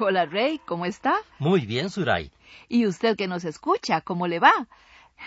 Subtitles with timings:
[0.00, 1.14] Hola Rey, ¿cómo está?
[1.38, 2.32] Muy bien, Suray.
[2.68, 4.52] Y usted que nos escucha, ¿cómo le va?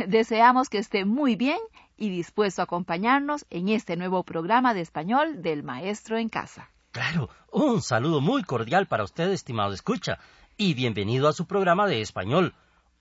[0.07, 1.59] Deseamos que esté muy bien
[1.95, 6.69] y dispuesto a acompañarnos en este nuevo programa de español del Maestro en Casa.
[6.91, 10.19] Claro, un saludo muy cordial para usted, estimado escucha,
[10.57, 12.53] y bienvenido a su programa de español.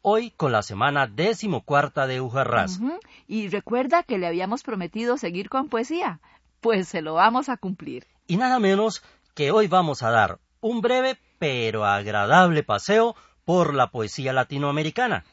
[0.03, 2.79] Hoy con la semana decimocuarta de Ujarras.
[2.79, 3.01] Ujú.
[3.27, 6.21] Y recuerda que le habíamos prometido seguir con poesía.
[6.61, 8.07] Pues se lo vamos a cumplir.
[8.29, 9.03] Y nada menos
[9.35, 15.25] que hoy vamos a dar un breve pero agradable paseo por la poesía latinoamericana.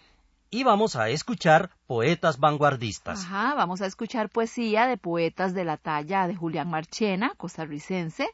[0.50, 3.24] Y vamos a escuchar poetas vanguardistas.
[3.24, 8.28] Ajá, vamos a escuchar poesía de poetas de la talla de Julián Marchena, costarricense,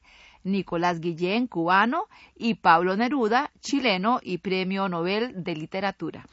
[0.43, 6.25] Nicolás Guillén, cubano, y Pablo Neruda, chileno y premio Nobel de Literatura.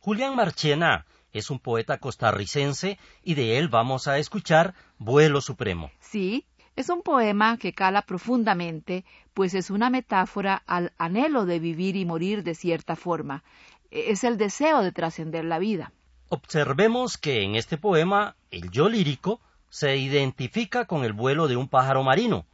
[0.00, 5.90] Julián Marchena es un poeta costarricense y de él vamos a escuchar Vuelo Supremo.
[6.00, 6.46] Sí,
[6.76, 12.04] es un poema que cala profundamente, pues es una metáfora al anhelo de vivir y
[12.04, 13.44] morir de cierta forma.
[13.90, 15.92] Es el deseo de trascender la vida.
[16.28, 21.68] Observemos que en este poema el yo lírico se identifica con el vuelo de un
[21.68, 22.44] pájaro marino,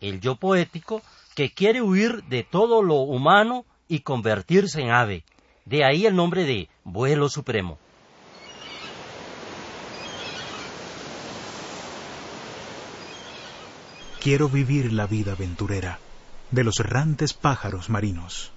[0.00, 1.02] el yo poético
[1.34, 5.24] que quiere huir de todo lo humano y convertirse en ave.
[5.64, 7.78] De ahí el nombre de vuelo supremo.
[14.24, 15.98] Quiero vivir la vida aventurera
[16.50, 18.52] de los errantes pájaros marinos.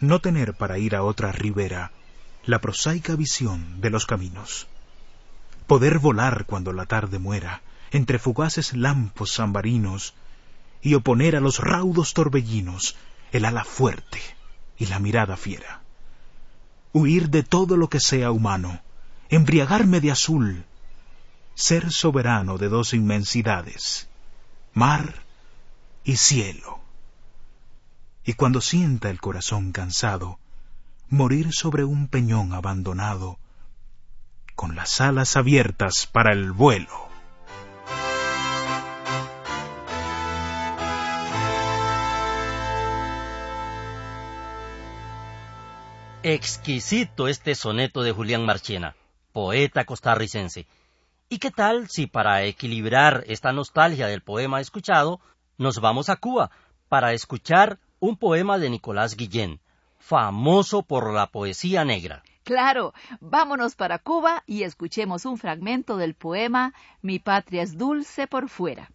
[0.00, 1.92] No tener para ir a otra ribera
[2.46, 4.68] la prosaica visión de los caminos.
[5.66, 10.14] Poder volar cuando la tarde muera entre fugaces lampos zambarinos
[10.80, 12.96] y oponer a los raudos torbellinos
[13.32, 14.22] el ala fuerte
[14.78, 15.82] y la mirada fiera.
[16.94, 18.80] Huir de todo lo que sea humano,
[19.28, 20.64] embriagarme de azul,
[21.54, 24.08] ser soberano de dos inmensidades,
[24.76, 25.14] mar
[26.04, 26.80] y cielo.
[28.26, 30.38] Y cuando sienta el corazón cansado,
[31.08, 33.38] morir sobre un peñón abandonado,
[34.54, 37.08] con las alas abiertas para el vuelo.
[46.22, 48.94] Exquisito este soneto de Julián Marchena,
[49.32, 50.66] poeta costarricense.
[51.28, 55.20] ¿Y qué tal si para equilibrar esta nostalgia del poema escuchado,
[55.58, 56.52] nos vamos a Cuba
[56.88, 59.58] para escuchar un poema de Nicolás Guillén,
[59.98, 62.22] famoso por la poesía negra?
[62.44, 68.48] Claro, vámonos para Cuba y escuchemos un fragmento del poema Mi patria es dulce por
[68.48, 68.92] fuera.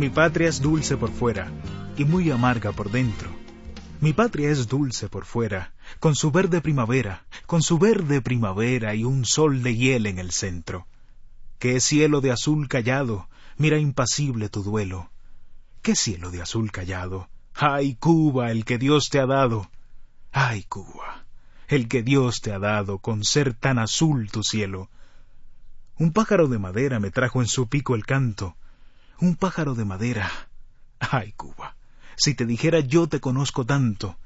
[0.00, 1.52] Mi patria es dulce por fuera
[1.94, 3.28] y muy amarga por dentro.
[4.00, 9.04] Mi patria es dulce por fuera, con su verde primavera, con su verde primavera y
[9.04, 10.86] un sol de hiel en el centro.
[11.58, 13.28] Qué cielo de azul callado,
[13.58, 15.10] mira impasible tu duelo.
[15.82, 17.28] Qué cielo de azul callado.
[17.54, 19.70] Ay, Cuba, el que Dios te ha dado.
[20.32, 21.26] Ay, Cuba,
[21.68, 24.88] el que Dios te ha dado con ser tan azul tu cielo.
[25.98, 28.56] Un pájaro de madera me trajo en su pico el canto.
[29.20, 30.30] Un pájaro de madera.
[30.98, 31.76] Ay, Cuba,
[32.16, 34.16] si te dijera yo te conozco tanto.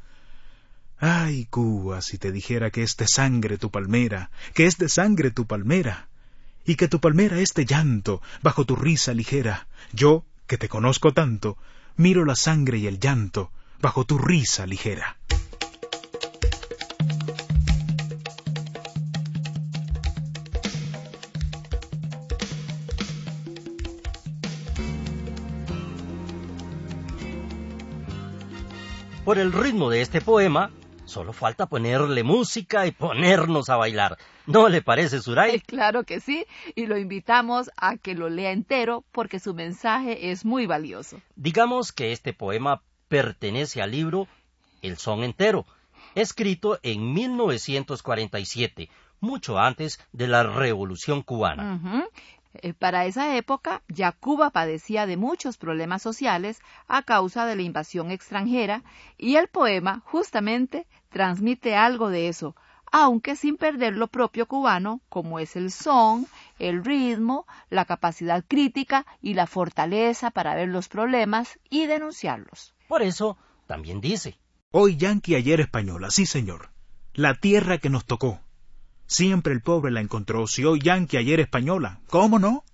[0.99, 5.33] Ay, Cuba, si te dijera que es de sangre tu palmera, que es de sangre
[5.33, 6.07] tu palmera,
[6.65, 9.67] y que tu palmera es de llanto bajo tu risa ligera.
[9.93, 11.59] Yo, que te conozco tanto,
[11.97, 15.17] miro la sangre y el llanto bajo tu risa ligera.
[29.25, 30.71] Por el ritmo de este poema,
[31.07, 34.19] solo falta ponerle música y ponernos a bailar.
[34.47, 35.61] ¿No le parece, Suray?
[35.67, 36.45] Claro que sí,
[36.75, 41.23] y lo invitamos a que lo lea entero porque su mensaje es muy valioso.
[41.37, 44.29] Digamos que este poema pertenece al libro
[44.83, 45.65] El son entero,
[46.15, 51.81] escrito en 1947, mucho antes de la Revolución cubana.
[52.63, 57.63] Eh, Para esa época ya Cuba padecía de muchos problemas sociales a causa de la
[57.63, 58.83] invasión extranjera
[59.19, 62.55] y el poema justamente transmite algo de eso,
[62.93, 66.27] aunque sin perder lo propio cubano, como es el son,
[66.61, 72.75] el ritmo, la capacidad crítica y la fortaleza para ver los problemas y denunciarlos.
[72.87, 73.37] Por eso,
[73.67, 74.39] también dice.
[74.71, 76.71] Hoy yanqui, ayer española, sí señor.
[77.15, 78.41] La tierra que nos tocó.
[79.17, 82.01] Siempre el pobre la encontró, si hoy yanqui, ayer española.
[82.09, 82.65] ¿Cómo no?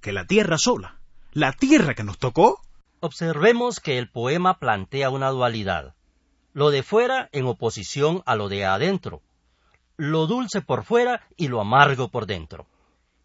[0.00, 1.00] Que la tierra sola.
[1.32, 2.60] La tierra que nos tocó.
[3.00, 5.96] Observemos que el poema plantea una dualidad.
[6.52, 9.22] Lo de fuera en oposición a lo de adentro.
[9.96, 12.68] Lo dulce por fuera y lo amargo por dentro.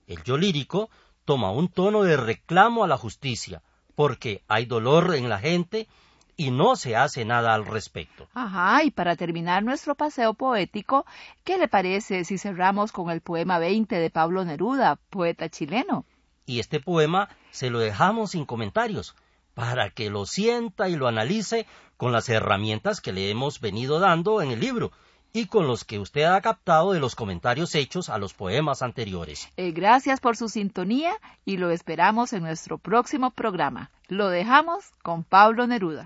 [0.07, 0.89] El yo lírico
[1.25, 3.62] toma un tono de reclamo a la justicia,
[3.94, 5.88] porque hay dolor en la gente
[6.37, 8.29] y no se hace nada al respecto.
[8.35, 11.05] Ajá, y para terminar nuestro paseo poético,
[11.43, 16.05] ¿qué le parece si cerramos con el poema 20 de Pablo Neruda, poeta chileno?
[16.45, 19.15] Y este poema se lo dejamos sin comentarios,
[19.55, 21.65] para que lo sienta y lo analice
[21.97, 24.91] con las herramientas que le hemos venido dando en el libro
[25.33, 29.49] y con los que usted ha captado de los comentarios hechos a los poemas anteriores.
[29.57, 31.13] Eh, gracias por su sintonía
[31.45, 33.91] y lo esperamos en nuestro próximo programa.
[34.07, 36.05] Lo dejamos con Pablo Neruda.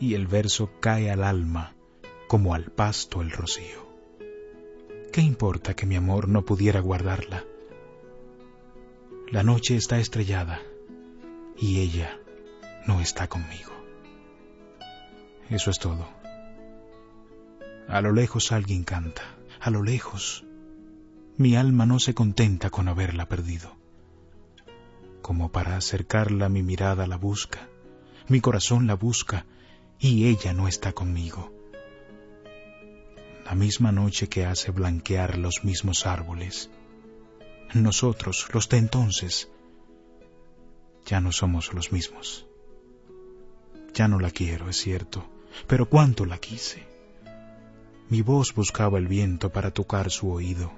[0.00, 1.74] y el verso cae al alma
[2.28, 3.88] como al pasto el rocío.
[5.12, 7.44] ¿Qué importa que mi amor no pudiera guardarla?
[9.30, 10.60] La noche está estrellada
[11.58, 12.18] y ella
[12.86, 13.72] no está conmigo.
[15.50, 16.08] Eso es todo.
[17.88, 19.22] A lo lejos alguien canta,
[19.60, 20.44] a lo lejos.
[21.38, 23.76] Mi alma no se contenta con haberla perdido.
[25.22, 27.68] Como para acercarla mi mirada la busca,
[28.28, 29.46] mi corazón la busca
[29.98, 31.52] y ella no está conmigo.
[33.44, 36.70] La misma noche que hace blanquear los mismos árboles,
[37.74, 39.50] nosotros, los de entonces,
[41.06, 42.46] ya no somos los mismos.
[43.94, 45.26] Ya no la quiero, es cierto,
[45.66, 46.86] pero cuánto la quise.
[48.10, 50.70] Mi voz buscaba el viento para tocar su oído.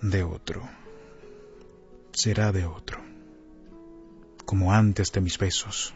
[0.00, 0.68] De otro.
[2.12, 3.00] Será de otro.
[4.44, 5.94] Como antes de mis besos.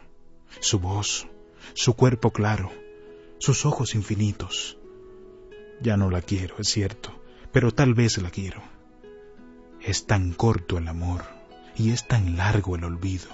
[0.61, 1.27] Su voz,
[1.73, 2.71] su cuerpo claro,
[3.39, 4.77] sus ojos infinitos.
[5.81, 7.21] Ya no la quiero, es cierto,
[7.51, 8.61] pero tal vez la quiero
[9.87, 11.23] es tan corto el amor
[11.75, 13.29] y es tan largo el olvido,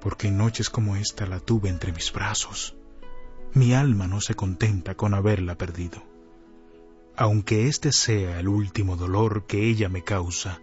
[0.00, 2.74] porque en noches como esta la tuve entre mis brazos.
[3.54, 6.02] Mi alma no se contenta con haberla perdido.
[7.16, 10.60] Aunque este sea el último dolor que ella me causa,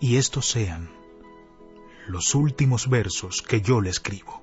[0.00, 0.90] y estos sean
[2.06, 4.42] los últimos versos que yo le escribo.